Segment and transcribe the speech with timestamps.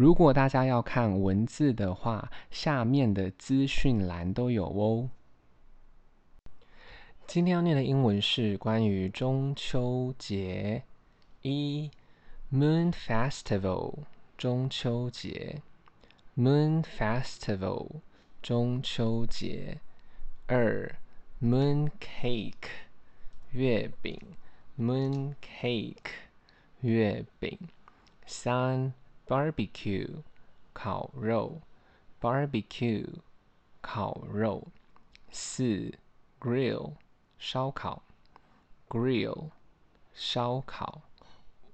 [0.00, 5.10] 如果大家要看文字的话，下面的资讯栏都有哦。
[7.26, 10.84] 今天要念的英文是关于中秋节，
[11.42, 11.90] 一
[12.50, 13.92] Moon Festival
[14.38, 15.60] 中秋节
[16.34, 17.86] ，Moon Festival
[18.40, 19.82] 中秋节。
[20.46, 20.96] 二
[21.42, 22.70] Moon Cake
[23.50, 24.18] 月饼
[24.78, 25.94] ，Moon Cake
[26.80, 27.58] 月饼。
[28.24, 28.94] 三
[29.30, 30.24] Barbecue
[30.72, 31.62] 烤肉
[32.20, 33.06] ，Barbecue
[33.80, 34.66] 烤肉。
[35.30, 35.94] 四
[36.40, 36.94] Grill
[37.38, 38.02] 烧烤
[38.88, 39.50] ，grill，
[40.12, 41.02] 烧烤。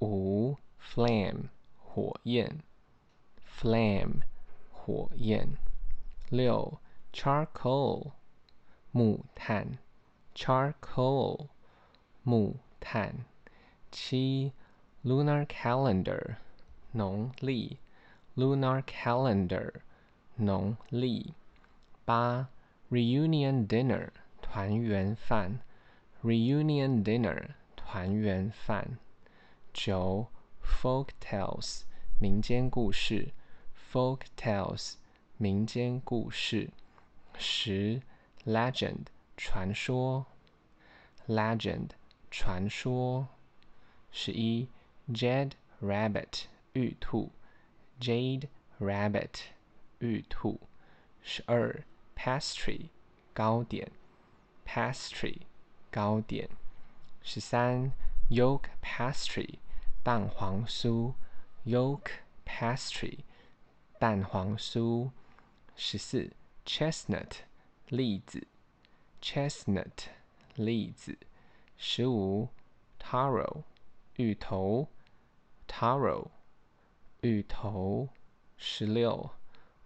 [0.00, 1.48] 五，flame，
[1.82, 2.60] 火焰
[3.58, 4.20] ，flame，
[4.70, 5.56] 火焰。
[6.28, 6.78] 六
[7.10, 8.12] ，charcoal，
[8.90, 9.78] 木炭
[10.34, 11.48] ，charcoal，
[12.22, 13.24] 木炭。
[13.90, 14.52] 七
[15.02, 16.36] ，lunar calendar，
[16.95, 17.77] 农历，
[18.35, 19.73] lunar calendar，
[20.35, 21.33] 农历。
[22.05, 22.49] 八，
[22.89, 24.09] reunion dinner。
[24.41, 25.59] 团圆饭，
[26.21, 28.97] reunion dinner，团圆饭。
[29.71, 30.27] 九，
[30.61, 31.83] folk tales，
[32.19, 33.31] 民间故事，
[33.73, 34.95] folk tales，
[35.37, 36.69] 民间故事。
[37.37, 38.01] 十，
[38.45, 39.05] legend，
[39.37, 40.25] 传说，
[41.27, 41.91] legend，
[42.29, 43.29] 传说。
[44.11, 44.67] 十一，
[45.07, 46.43] jade rabbit，
[46.76, 47.32] 玉兔
[47.98, 49.44] ，jade rabbit，
[50.00, 50.60] 玉兔。
[51.22, 51.82] 十二
[52.14, 52.90] ，pastry，
[53.32, 53.90] 糕点。
[54.66, 55.38] Pastry，
[55.90, 56.50] 糕点。
[57.22, 57.92] 十三
[58.28, 59.54] ，yolk pastry，
[60.02, 61.14] 蛋黄酥。
[61.64, 62.08] Yolk
[62.44, 63.20] pastry，
[63.98, 65.10] 蛋黄酥。
[65.76, 66.30] 十四
[66.66, 67.38] ，chestnut，
[67.88, 68.46] 栗子。
[69.22, 70.08] Chestnut，
[70.56, 71.16] 栗子。
[71.78, 72.50] 十五
[73.00, 73.62] ，taro，
[74.16, 74.88] 芋头。
[75.66, 76.28] Taro，
[77.22, 78.08] 芋头。
[78.56, 79.30] 石榴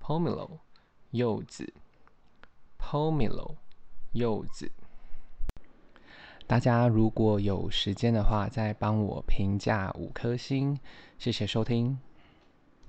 [0.00, 0.58] ，pomelo，
[1.10, 1.72] 柚子。
[2.78, 3.56] Pomelo。
[4.12, 4.72] 柚子，
[6.46, 10.78] 大家如果有时间的话，再帮我评价五颗星，
[11.18, 11.98] 谢谢收听。